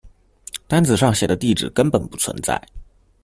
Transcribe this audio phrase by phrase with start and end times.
[0.67, 2.59] 單子上寫的地址根本不存在